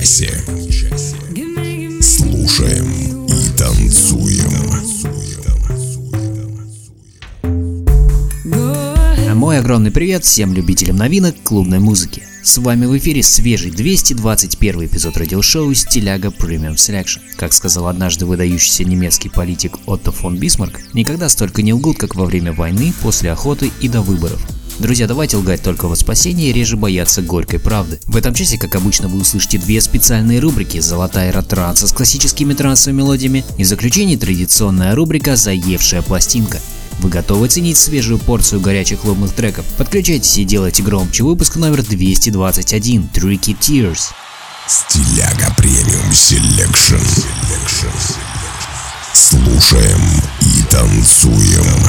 Часе. 0.00 0.32
Слушаем 2.00 3.26
и 3.26 3.58
танцуем. 3.58 4.50
Мой 9.34 9.58
огромный 9.58 9.90
привет 9.90 10.24
всем 10.24 10.54
любителям 10.54 10.96
новинок 10.96 11.34
клубной 11.42 11.80
музыки. 11.80 12.22
С 12.42 12.56
вами 12.58 12.86
в 12.86 12.96
эфире 12.96 13.22
свежий 13.22 13.70
221 13.70 14.86
эпизод 14.86 15.16
радиошоу 15.18 15.72
«Стиляга 15.74 16.28
Premium 16.28 16.76
Selection». 16.76 17.20
Как 17.36 17.52
сказал 17.52 17.88
однажды 17.88 18.24
выдающийся 18.24 18.84
немецкий 18.84 19.28
политик 19.28 19.76
Отто 19.86 20.12
фон 20.12 20.38
Бисмарк, 20.38 20.80
никогда 20.94 21.28
столько 21.28 21.62
не 21.62 21.74
лгут, 21.74 21.98
как 21.98 22.14
во 22.14 22.24
время 22.24 22.52
войны, 22.52 22.94
после 23.02 23.32
охоты 23.32 23.70
и 23.80 23.88
до 23.88 24.00
выборов. 24.00 24.59
Друзья, 24.80 25.06
давайте 25.06 25.36
лгать 25.36 25.62
только 25.62 25.88
во 25.88 25.94
спасение 25.94 26.48
и 26.48 26.52
реже 26.54 26.78
бояться 26.78 27.20
горькой 27.20 27.58
правды. 27.58 28.00
В 28.06 28.16
этом 28.16 28.32
часе, 28.32 28.56
как 28.56 28.74
обычно, 28.76 29.08
вы 29.08 29.20
услышите 29.20 29.58
две 29.58 29.78
специальные 29.78 30.40
рубрики 30.40 30.80
«Золотая 30.80 31.28
эра 31.28 31.42
транса» 31.42 31.86
с 31.86 31.92
классическими 31.92 32.54
трансовыми 32.54 33.00
мелодиями 33.00 33.44
и 33.58 33.64
в 33.64 33.66
заключении 33.66 34.16
традиционная 34.16 34.94
рубрика 34.94 35.36
«Заевшая 35.36 36.00
пластинка». 36.00 36.60
Вы 37.00 37.10
готовы 37.10 37.48
заценить 37.48 37.76
свежую 37.76 38.18
порцию 38.18 38.62
горячих 38.62 39.00
клубных 39.00 39.34
треков? 39.34 39.66
Подключайтесь 39.76 40.38
и 40.38 40.44
делайте 40.44 40.82
громче 40.82 41.24
выпуск 41.24 41.56
номер 41.56 41.82
221 41.82 43.10
Tricky 43.12 43.54
Tears. 43.58 44.12
Стиляга 44.66 45.54
Premium 45.58 46.10
Selection. 46.10 46.96
Слушаем 49.12 50.00
и 50.40 50.62
танцуем. 50.70 51.80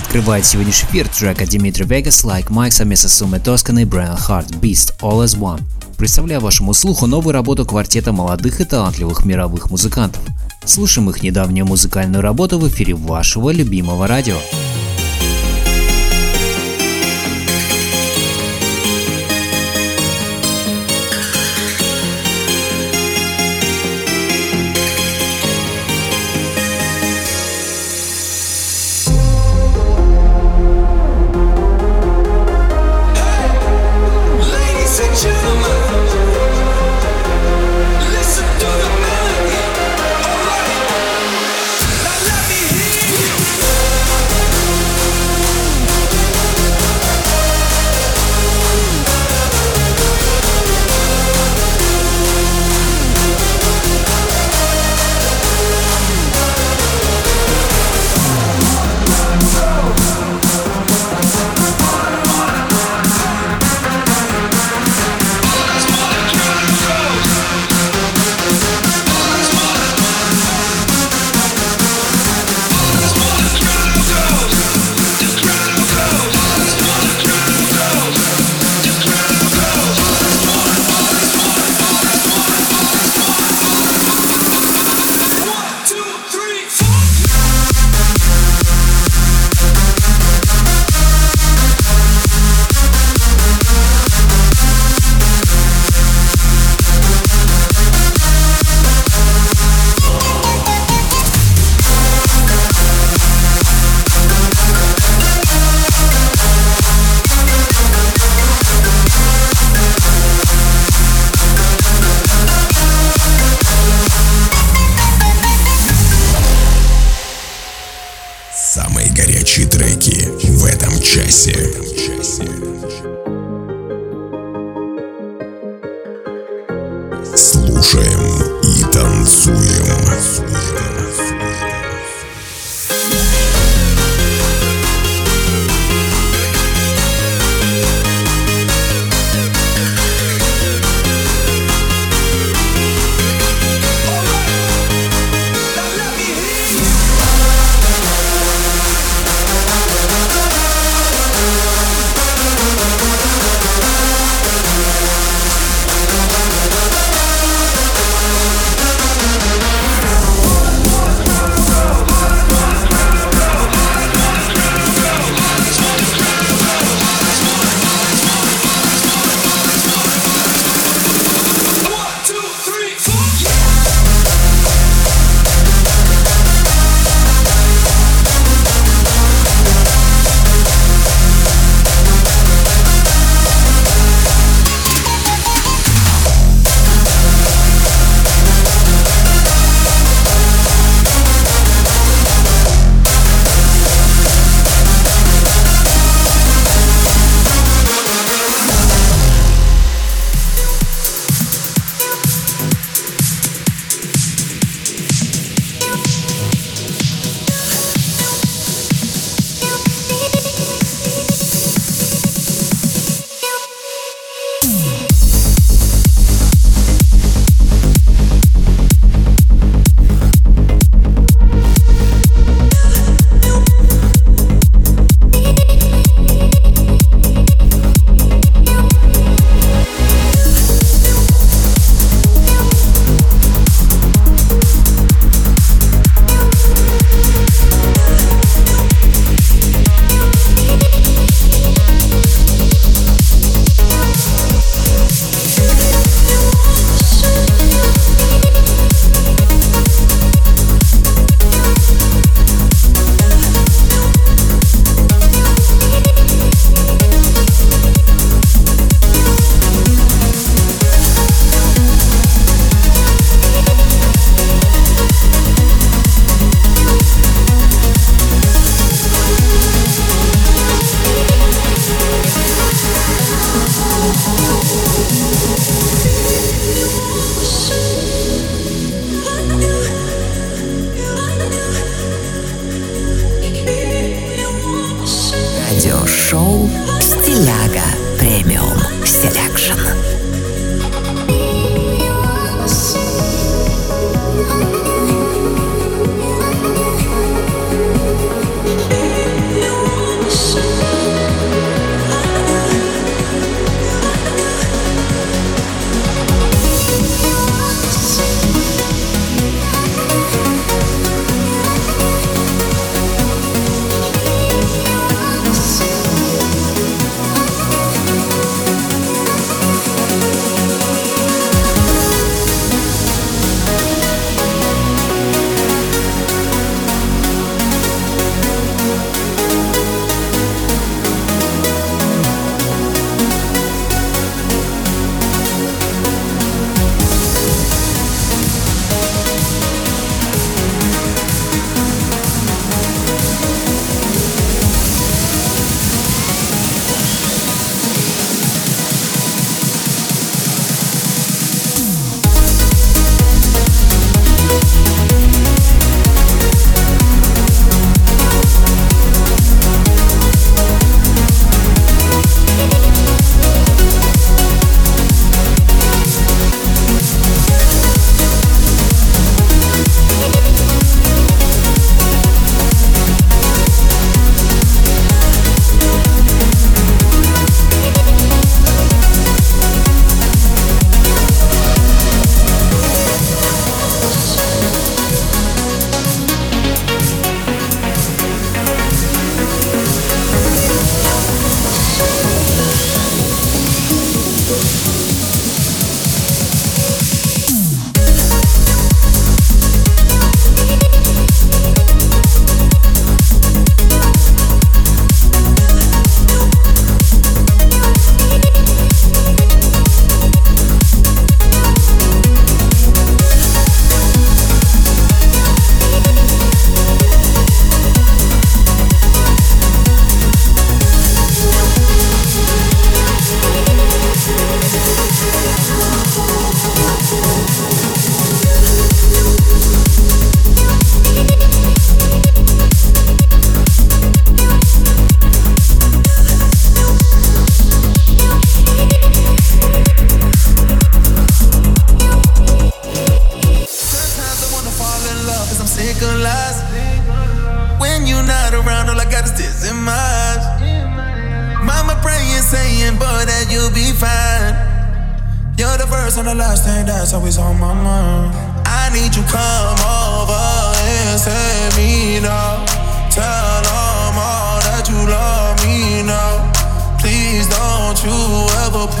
Открывает 0.00 0.44
сегодняшний 0.44 0.88
эфир 0.88 1.08
трек 1.08 1.40
от 1.40 1.48
Dimitri 1.48 1.84
Vegas, 1.84 2.24
Like 2.24 2.48
Mike 2.48 2.72
совместно 2.72 3.08
с 3.08 3.14
с 3.14 3.38
Ummet 3.38 3.59
Ozcan, 3.59 3.84
Brennan 3.84 4.16
Heart, 4.16 4.50
Beast, 4.52 4.94
All 5.00 5.22
as 5.24 5.38
One. 5.38 5.62
Представляю 5.96 6.40
вашему 6.40 6.72
слуху 6.74 7.06
новую 7.06 7.32
работу 7.32 7.64
квартета 7.64 8.10
молодых 8.12 8.60
и 8.60 8.64
талантливых 8.64 9.24
мировых 9.24 9.70
музыкантов. 9.70 10.22
Слушаем 10.64 11.10
их 11.10 11.22
недавнюю 11.22 11.66
музыкальную 11.66 12.22
работу 12.22 12.58
в 12.58 12.66
эфире 12.68 12.94
вашего 12.94 13.50
любимого 13.50 14.06
радио. 14.06 14.36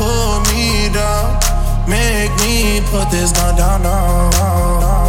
pull 0.00 0.40
me 0.48 0.88
down. 0.94 1.28
Make 1.86 2.32
me 2.40 2.80
put 2.90 3.10
this 3.10 3.32
gun 3.32 3.54
down, 3.56 3.82
down, 3.82 4.30
down. 4.30 4.99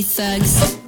these 0.00 0.14
thugs. 0.14 0.79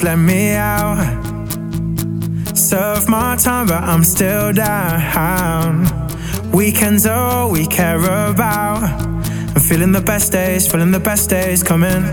Just 0.00 0.04
let 0.04 0.16
me 0.16 0.52
out. 0.52 0.96
Serve 2.54 3.08
my 3.08 3.36
time, 3.36 3.66
but 3.66 3.82
I'm 3.82 4.04
still 4.04 4.52
down. 4.52 5.86
Weekends 6.52 7.06
are 7.06 7.18
all 7.18 7.50
we 7.50 7.66
care 7.66 7.98
about. 7.98 8.82
I'm 8.82 9.60
feeling 9.60 9.92
the 9.92 10.00
best 10.00 10.32
days, 10.32 10.70
feeling 10.70 10.90
the 10.90 11.00
best 11.00 11.28
days 11.28 11.62
coming. 11.62 12.04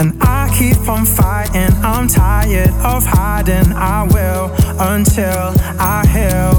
And 0.00 0.12
I 0.22 0.54
keep 0.58 0.88
on 0.88 1.04
fighting, 1.04 1.74
I'm 1.82 2.08
tired 2.08 2.70
of 2.84 3.04
hiding. 3.04 3.72
I 3.72 4.04
will 4.04 4.54
until 4.80 5.54
I 5.78 6.04
heal. 6.14 6.56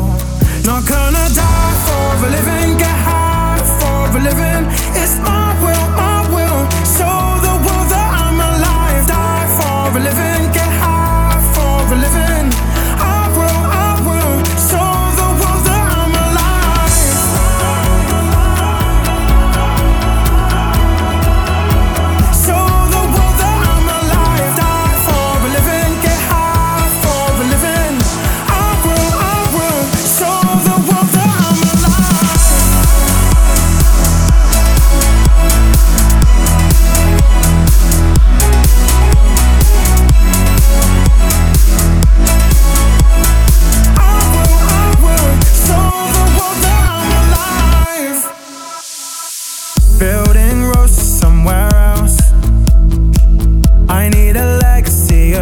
Not 0.65 0.87
gonna 0.87 1.27
die 1.33 1.75
for 1.85 2.25
a 2.25 2.29
living, 2.29 2.77
get 2.77 2.97
high 3.09 3.59
for 3.79 4.17
a 4.17 4.21
living. 4.21 4.63
It's 5.01 5.17
my 5.19 5.49
will, 5.63 5.87
my 6.01 6.19
will. 6.33 6.59
Show 6.97 7.26
a 9.97 9.99
living, 9.99 10.51
get 10.51 10.71
high 10.79 11.41
for 11.53 11.93
a 11.93 11.97
living. 11.97 12.26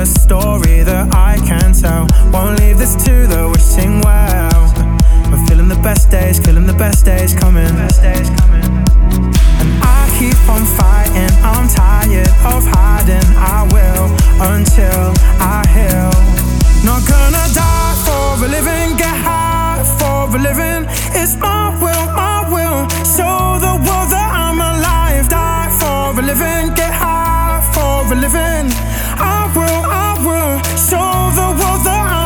A 0.06 0.08
story 0.08 0.84
that 0.84 1.10
I 1.16 1.38
can 1.50 1.74
tell. 1.74 2.06
Won't 2.32 2.60
leave 2.60 2.78
this 2.78 2.94
to 3.06 3.26
the 3.26 3.50
wishing 3.50 4.02
well. 4.02 4.62
I'm 5.34 5.42
feeling 5.48 5.68
the 5.68 5.82
best 5.82 6.12
days, 6.12 6.38
feeling 6.46 6.68
the 6.68 6.78
best 6.86 7.06
days 7.06 7.34
coming. 7.34 7.74
And 9.62 9.72
I 9.98 10.02
keep 10.18 10.38
on 10.56 10.64
fighting, 10.78 11.34
I'm 11.52 11.66
tired 11.68 12.34
of 12.54 12.62
hiding. 12.78 13.30
I 13.56 13.60
will 13.74 14.06
until 14.54 15.04
I 15.42 15.60
heal. 15.76 16.14
Not 16.86 17.02
gonna 17.10 17.46
die 17.58 17.96
for 18.06 18.46
a 18.46 18.48
living, 18.58 18.98
get 19.02 19.16
high 19.30 19.82
for 19.98 20.38
a 20.38 20.40
living. 20.50 20.82
It's 21.20 21.36
my 21.38 21.74
will, 21.82 22.06
my 22.14 22.46
will. 22.54 22.82
Show 23.16 23.58
the 23.66 23.74
world 23.86 24.10
that 24.14 24.30
I'm 24.44 24.60
alive. 24.62 25.26
Die 25.30 25.70
for 25.80 26.20
a 26.20 26.24
living, 26.32 26.76
get 26.76 26.94
high 26.94 27.62
for 27.74 28.14
a 28.14 28.16
living. 28.16 28.70
I 29.18 29.52
will, 29.56 29.82
I 29.86 30.12
will. 30.26 30.56
Show 30.78 31.32
the 31.40 31.48
world 31.60 31.82
that 31.86 32.04
I'm 32.12 32.25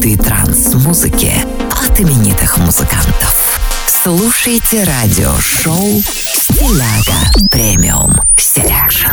Золотые 0.00 0.16
хиты 0.16 0.16
транс-музыки 0.16 1.32
от 1.70 2.00
именитых 2.00 2.56
музыкантов. 2.58 3.60
Слушайте 3.86 4.84
радиошоу 4.84 6.00
«Стиляга 6.00 7.48
Premium 7.50 8.14
Selection». 8.36 9.10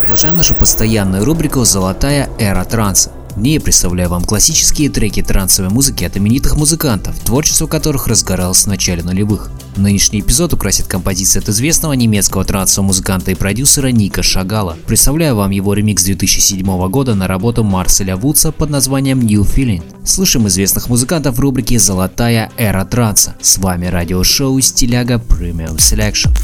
Продолжаем 0.00 0.36
нашу 0.36 0.54
постоянную 0.54 1.24
рубрику 1.24 1.64
«Золотая 1.64 2.30
эра 2.38 2.64
транса». 2.64 3.10
В 3.38 3.40
ней 3.40 3.54
я 3.54 3.60
представляю 3.60 4.10
вам 4.10 4.24
классические 4.24 4.90
треки 4.90 5.22
трансовой 5.22 5.70
музыки 5.70 6.02
от 6.02 6.16
именитых 6.16 6.56
музыкантов, 6.56 7.16
творчество 7.20 7.68
которых 7.68 8.08
разгоралось 8.08 8.64
в 8.64 8.66
начале 8.66 9.04
нулевых. 9.04 9.52
Нынешний 9.76 10.18
эпизод 10.22 10.54
украсит 10.54 10.88
композиция 10.88 11.40
от 11.40 11.48
известного 11.48 11.92
немецкого 11.92 12.44
трансового 12.44 12.88
музыканта 12.88 13.30
и 13.30 13.36
продюсера 13.36 13.92
Ника 13.92 14.24
Шагала. 14.24 14.76
Представляю 14.88 15.36
вам 15.36 15.52
его 15.52 15.72
ремикс 15.72 16.02
2007 16.02 16.88
года 16.88 17.14
на 17.14 17.28
работу 17.28 17.62
Марселя 17.62 18.16
Вудса 18.16 18.50
под 18.50 18.70
названием 18.70 19.20
New 19.20 19.42
Feeling. 19.42 19.84
Слышим 20.04 20.48
известных 20.48 20.88
музыкантов 20.88 21.36
в 21.36 21.40
рубрике 21.40 21.78
«Золотая 21.78 22.50
эра 22.56 22.84
транса». 22.84 23.36
С 23.40 23.58
вами 23.58 23.86
радиошоу 23.86 24.60
«Стиляга 24.60 25.14
Premium 25.14 25.76
Selection». 25.76 26.36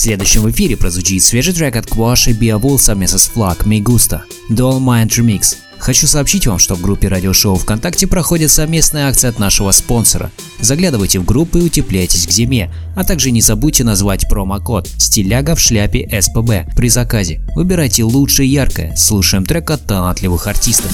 Следующем 0.00 0.48
эфире 0.50 0.76
прозвучит 0.76 1.22
свежий 1.22 1.52
трек 1.52 1.76
от 1.76 1.86
Quash 1.86 2.30
и 2.30 2.32
Beowulf 2.32 2.78
совместно 2.78 3.18
с 3.18 3.30
Me 3.30 3.82
Gusta 3.82 4.20
Dual 4.50 4.80
Mind 4.80 5.08
Remix. 5.08 5.56
Хочу 5.78 6.06
сообщить 6.06 6.46
вам, 6.46 6.58
что 6.58 6.74
в 6.74 6.80
группе 6.80 7.08
радиошоу 7.08 7.56
ВКонтакте 7.56 8.06
проходит 8.06 8.50
совместная 8.50 9.08
акция 9.08 9.30
от 9.30 9.38
нашего 9.38 9.70
спонсора. 9.72 10.30
Заглядывайте 10.60 11.18
в 11.18 11.24
группу 11.24 11.58
и 11.58 11.62
утепляйтесь 11.62 12.26
к 12.26 12.30
зиме, 12.30 12.72
а 12.96 13.04
также 13.04 13.30
не 13.30 13.42
забудьте 13.42 13.84
назвать 13.84 14.28
промокод 14.28 14.88
«Стиляга 14.98 15.54
в 15.54 15.60
шляпе 15.60 16.08
СПБ» 16.20 16.74
при 16.74 16.88
заказе. 16.88 17.42
Выбирайте 17.54 18.04
лучшее 18.04 18.50
яркое, 18.50 18.94
слушаем 18.96 19.44
трек 19.44 19.70
от 19.70 19.86
талантливых 19.86 20.46
артистов. 20.46 20.92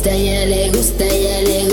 gusta, 0.00 0.16
ya 0.16 0.46
le 0.46 0.70
gusta, 0.70 1.04
ya 1.04 1.42
le 1.42 1.64
gusta. 1.64 1.69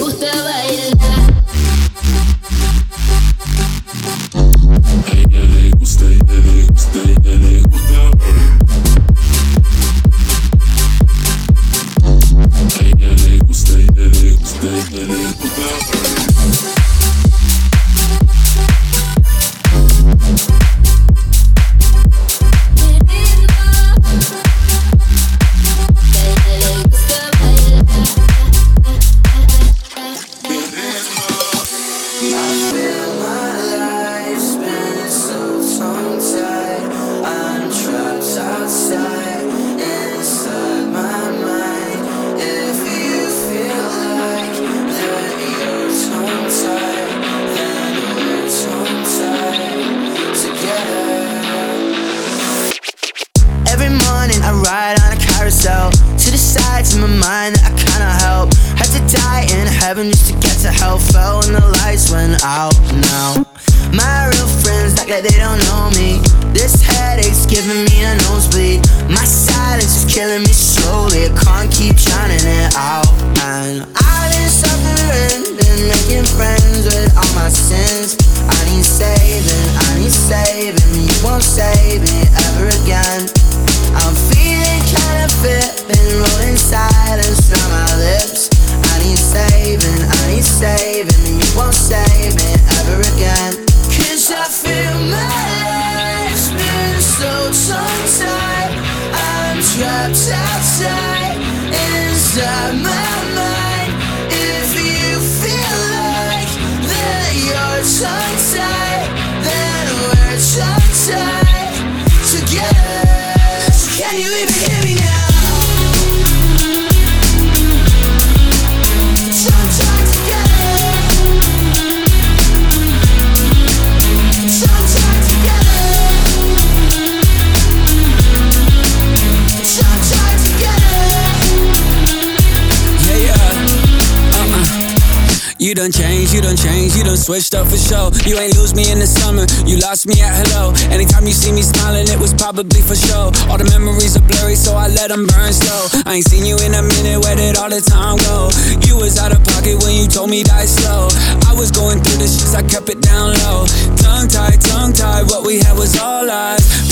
Done 137.08 137.16
switched 137.16 137.55
up 137.55 137.68
for 137.68 137.80
show. 137.80 138.12
You 138.28 138.36
ain't 138.38 138.55
lose 138.60 138.76
me 138.76 138.91
in 138.91 138.99
the 138.99 139.08
summer, 139.08 139.47
you 139.64 139.80
lost 139.80 140.08
me 140.08 140.20
at 140.20 140.36
hello. 140.43 140.76
Anytime 140.91 141.24
you 141.24 141.32
see 141.32 141.51
me 141.55 141.64
smiling, 141.64 142.03
it 142.12 142.20
was 142.20 142.34
probably 142.34 142.82
for 142.84 142.95
show. 142.95 143.32
All 143.47 143.58
the 143.58 143.64
memories 143.72 144.20
are 144.20 144.26
blurry, 144.28 144.55
so 144.55 144.76
I 144.76 144.91
let 144.91 145.08
them 145.08 145.24
burn 145.26 145.53
slow. 145.53 146.03
I 146.03 146.20
ain't 146.20 146.28
seen 146.28 146.43
you 146.43 146.60
in 146.60 146.76
a 146.76 146.84
minute, 146.84 147.24
where 147.24 147.36
did 147.36 147.55
all 147.55 147.72
the 147.72 147.80
time 147.80 148.20
go? 148.28 148.51
You 148.84 148.99
was 148.99 149.16
out 149.18 149.32
of 149.32 149.39
pocket 149.47 149.80
when 149.80 149.95
you 149.95 150.08
told 150.12 150.30
me 150.30 150.43
die 150.43 150.68
slow. 150.68 151.08
I 151.47 151.55
was 151.55 151.72
going 151.72 152.03
through 152.03 152.20
the 152.20 152.28
shits, 152.28 152.51
I 152.51 152.64
kept 152.68 152.91
it 152.91 152.99
down 152.99 153.32
low. 153.47 153.64
Tongue 154.03 154.28
tied, 154.28 154.60
tongue 154.60 154.91
tied, 154.91 155.32
what 155.32 155.47
we 155.47 155.64
had 155.64 155.80
was 155.80 155.95
all 155.95 156.28
lies. 156.28 156.87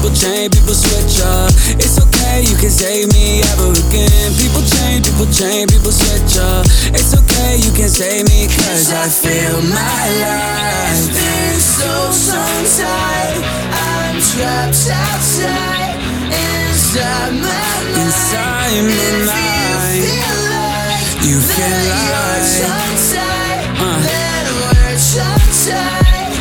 People 0.00 0.16
change, 0.16 0.56
people 0.56 0.72
switch 0.72 1.20
up. 1.20 1.52
It's 1.76 2.00
okay, 2.00 2.40
you 2.48 2.56
can 2.56 2.70
save 2.72 3.12
me 3.12 3.44
ever 3.52 3.68
again. 3.68 4.32
People 4.40 4.64
change, 4.64 5.04
people 5.04 5.28
change, 5.28 5.68
people 5.68 5.92
switch 5.92 6.40
up. 6.40 6.64
It's 6.96 7.12
okay, 7.12 7.60
you 7.60 7.68
can 7.76 7.90
save 7.92 8.24
me, 8.24 8.48
cause 8.48 8.88
I 8.96 9.12
feel 9.12 9.60
my 9.60 10.00
life. 10.24 11.04
been 11.04 11.60
so 11.60 11.92
tongue-tied 12.32 13.44
I'm 13.76 14.16
trapped 14.24 14.88
outside 14.88 16.00
Inside 16.32 17.36
my 17.36 17.44
mind 17.44 18.00
Inside 18.00 18.80
my 18.88 19.04
If 19.04 19.28
mind. 19.28 20.00
You 20.00 20.16
feel 20.16 20.40
like 20.48 21.28
You 21.28 21.38
feel 21.44 21.76
like 21.76 22.48
tongue-tied 22.56 23.68
Uh. 23.84 24.00
Then 24.00 24.48
we're 24.64 24.96
tongue-tied 25.12 26.32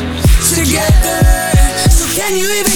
Together 0.47 1.27
So 1.91 2.07
can 2.15 2.39
you 2.39 2.47
even 2.47 2.68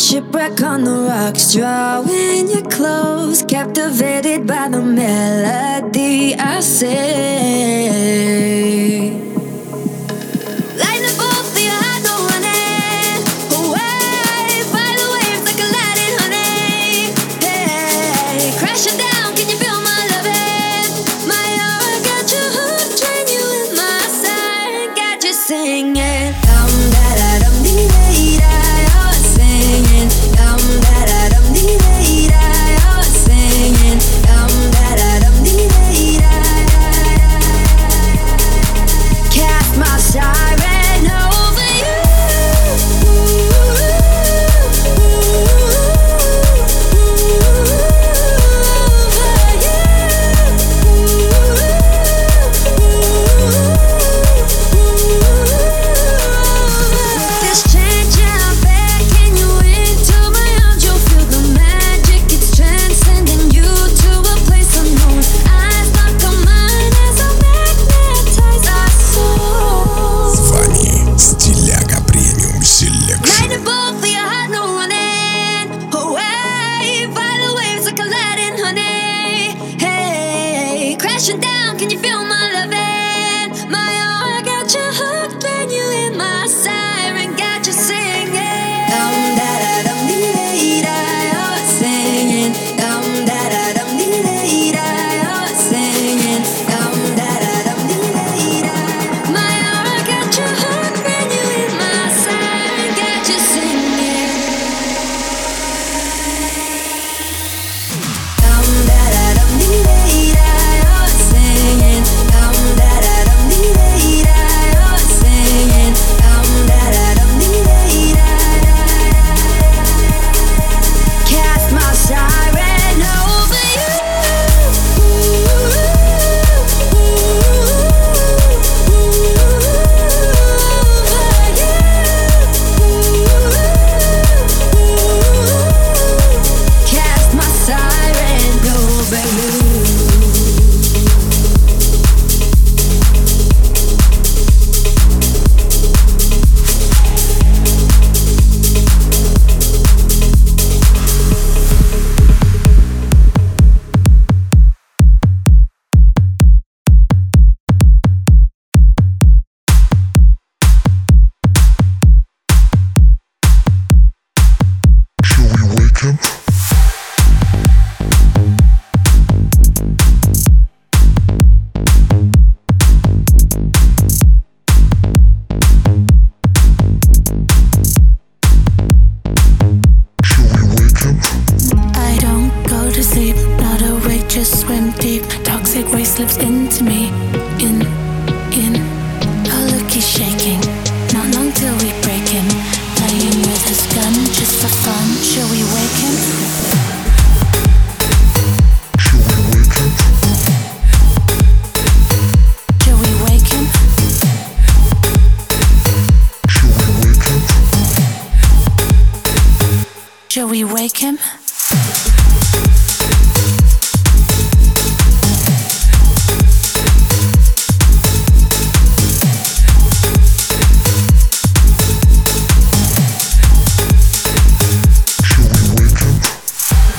shipwreck 0.00 0.62
on 0.62 0.84
the 0.84 0.90
rocks, 1.08 1.52
drawing 1.52 2.48
you 2.48 2.62
close, 2.62 3.42
captivated 3.42 4.46
by 4.46 4.68
the 4.68 4.80
melody 4.80 6.34
I 6.34 6.60
sing. 6.60 7.19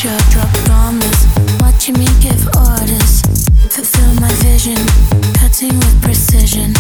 Drop, 0.01 0.29
drop 0.31 0.49
bombers, 0.65 1.27
watching 1.59 1.93
me 1.93 2.07
give 2.19 2.47
orders, 2.57 3.21
fulfill 3.69 4.15
my 4.19 4.31
vision, 4.41 4.75
cutting 5.35 5.77
with 5.77 6.01
precision. 6.01 6.73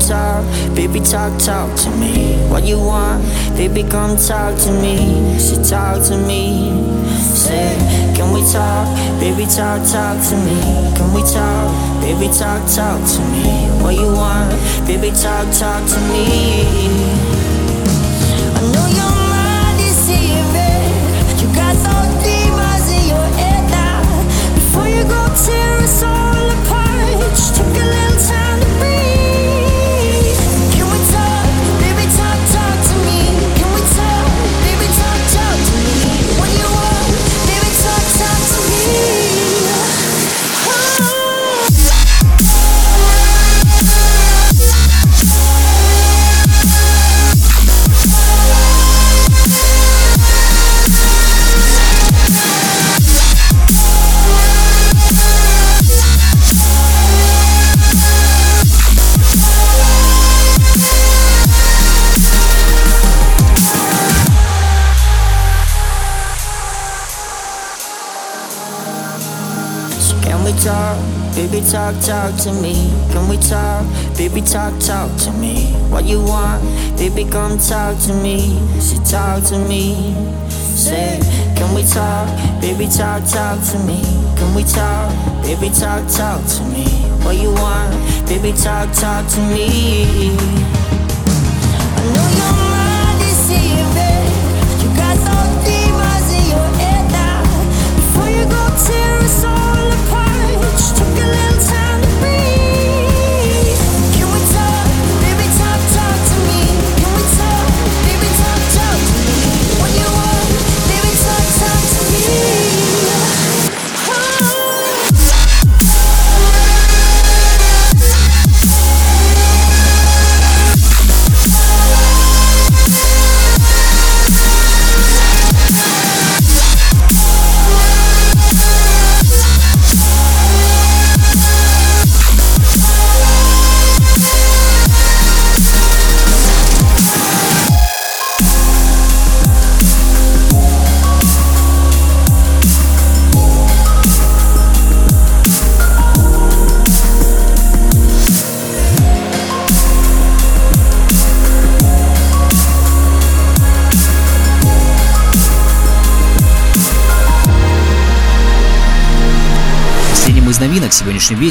Talk, 0.00 0.44
baby? 0.74 1.00
Talk, 1.00 1.38
talk 1.38 1.74
to 1.80 1.90
me. 1.96 2.36
What 2.48 2.64
you 2.64 2.78
want, 2.78 3.22
baby? 3.56 3.82
Come 3.82 4.16
talk 4.16 4.58
to 4.58 4.72
me. 4.82 5.38
Say 5.38 5.62
talk 5.62 6.02
to 6.08 6.16
me. 6.16 6.72
Say, 7.34 7.76
can 8.16 8.32
we 8.32 8.40
talk, 8.52 8.86
baby? 9.20 9.44
Talk, 9.46 9.82
talk 9.86 10.16
to 10.28 10.36
me. 10.36 10.58
Can 10.96 11.12
we 11.14 11.22
talk, 11.22 12.00
baby? 12.00 12.26
Talk, 12.32 12.62
talk 12.74 13.00
to 13.12 13.20
me. 13.32 13.68
What 13.82 13.94
you 13.94 14.12
want, 14.12 14.50
baby? 14.86 15.10
Talk, 15.10 15.46
talk 15.54 15.82
to 15.88 16.00
me. 16.10 17.40
I 18.56 18.60
know 18.72 18.86
your 18.98 19.14
mind 19.32 19.80
is 19.80 19.96
deceiving. 20.06 20.90
You 21.40 21.46
got 21.54 21.74
those 21.86 22.12
demons 22.24 22.86
in 22.90 23.08
your 23.08 23.28
head 23.40 23.64
now. 23.70 24.02
Before 24.54 24.88
you 24.88 25.02
go 25.04 25.22
tear 25.44 25.76
us 25.84 26.02
all 26.02 26.50
apart, 26.50 27.30
just 27.36 27.56
take 27.56 27.76
a 27.76 27.86
little 27.94 28.18
time 28.28 28.60
baby? 71.60 71.70
Talk, 71.70 72.00
talk 72.00 72.36
to 72.42 72.52
me. 72.52 72.90
Can 73.10 73.28
we 73.28 73.36
talk, 73.36 73.84
baby? 74.16 74.40
Talk, 74.40 74.78
talk 74.80 75.14
to 75.20 75.32
me. 75.32 75.72
What 75.90 76.04
you 76.04 76.22
want, 76.22 76.62
baby? 76.96 77.24
Come 77.24 77.58
talk 77.58 77.98
to 78.02 78.14
me. 78.14 78.58
Say 78.80 79.02
talk 79.04 79.44
to 79.44 79.58
me. 79.68 80.14
Say, 80.50 81.20
can 81.56 81.74
we 81.74 81.82
talk, 81.82 82.28
baby? 82.60 82.86
Talk, 82.86 83.24
talk 83.28 83.62
to 83.72 83.78
me. 83.80 84.02
Can 84.36 84.54
we 84.54 84.64
talk, 84.64 85.12
baby? 85.42 85.70
Talk, 85.70 86.06
talk 86.08 86.44
to 86.46 86.62
me. 86.64 86.84
What 87.24 87.36
you 87.36 87.52
want, 87.52 87.92
baby? 88.28 88.52
Talk, 88.52 88.92
talk 88.92 89.26
to 89.28 89.40
me. 89.40 90.79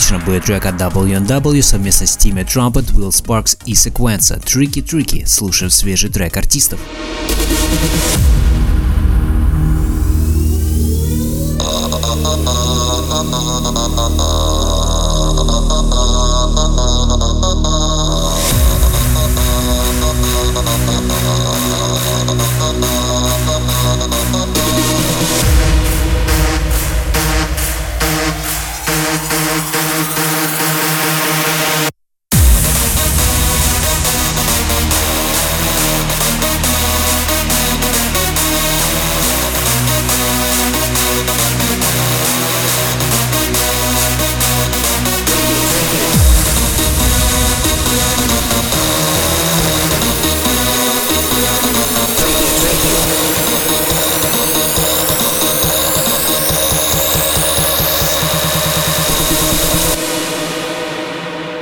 Вечером 0.09 0.25
будет 0.25 0.45
трек 0.45 0.65
от 0.65 0.75
W&W 0.75 1.61
совместно 1.61 2.07
с 2.07 2.17
Timmy 2.17 2.43
Trumpet, 2.43 2.91
Will 2.93 3.09
Sparks 3.09 3.57
и 3.65 3.73
Sequenza 3.73 4.43
Tricky 4.43 4.83
Tricky. 4.83 5.25
Слушаем 5.27 5.69
свежий 5.69 6.09
трек 6.09 6.35
артистов. 6.35 6.79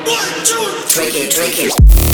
One, 0.08 0.46
two, 0.46 0.56
drink 0.88 1.16
it, 1.16 1.32
drink 1.32 1.56
it. 1.60 2.08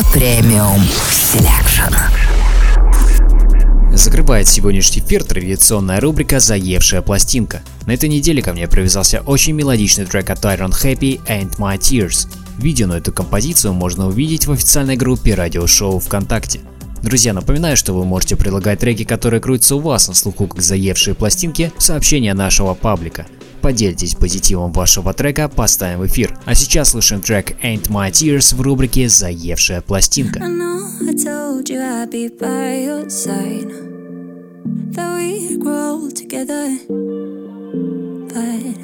Стиляга 0.00 0.12
Premium 0.12 0.82
Selection. 1.10 1.94
Закрывает 3.92 4.48
сегодняшний 4.48 5.02
эфир 5.02 5.24
традиционная 5.24 6.00
рубрика 6.00 6.40
«Заевшая 6.40 7.02
пластинка». 7.02 7.62
На 7.86 7.92
этой 7.92 8.08
неделе 8.08 8.42
ко 8.42 8.52
мне 8.52 8.66
привязался 8.68 9.20
очень 9.20 9.52
мелодичный 9.52 10.06
трек 10.06 10.30
от 10.30 10.44
Iron 10.44 10.70
Happy 10.70 11.20
and 11.26 11.56
My 11.58 11.78
Tears. 11.78 12.28
Видео 12.58 12.86
на 12.86 12.94
эту 12.94 13.12
композицию 13.12 13.74
можно 13.74 14.06
увидеть 14.08 14.46
в 14.46 14.52
официальной 14.52 14.96
группе 14.96 15.34
радиошоу 15.34 15.98
ВКонтакте. 15.98 16.60
Друзья, 17.02 17.32
напоминаю, 17.32 17.76
что 17.76 17.92
вы 17.92 18.04
можете 18.04 18.36
предлагать 18.36 18.80
треки, 18.80 19.04
которые 19.04 19.40
крутятся 19.40 19.76
у 19.76 19.80
вас 19.80 20.08
на 20.08 20.14
слуху 20.14 20.46
как 20.46 20.62
заевшие 20.62 21.14
пластинки, 21.14 21.72
в 21.76 21.82
сообщения 21.82 22.34
нашего 22.34 22.74
паблика. 22.74 23.26
Поделитесь 23.62 24.14
позитивом 24.14 24.72
вашего 24.72 25.12
трека, 25.12 25.48
поставим 25.48 26.00
в 26.00 26.06
эфир. 26.06 26.38
А 26.46 26.54
сейчас 26.54 26.90
слушаем 26.90 27.20
трек 27.20 27.52
Ain't 27.62 27.88
My 27.88 28.10
Tears 28.10 28.54
в 28.54 28.60
рубрике 28.60 29.08
«Заевшая 29.08 29.80
пластинка». 29.82 30.40
But 38.32 38.76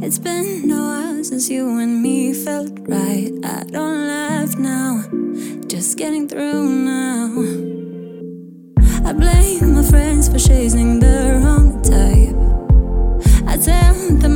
it's 0.00 0.18
been 0.18 0.70
a 0.70 0.74
while 0.74 1.22
since 1.22 1.50
you 1.50 1.68
and 1.78 2.00
me 2.02 2.32
felt 2.32 2.72
right. 2.88 3.30
I 3.44 3.64
don't 3.64 4.06
laugh 4.08 4.56
now, 4.56 5.02
just 5.68 5.98
getting 5.98 6.26
through 6.26 6.64
now. 6.64 7.28
I 9.04 9.12
blame 9.12 9.74
my 9.74 9.82
friends 9.82 10.28
for 10.28 10.38
chasing 10.38 10.98
the 10.98 11.40
wrong 11.42 11.82
type. 11.82 12.25
I 13.56 13.58
them 13.58 14.35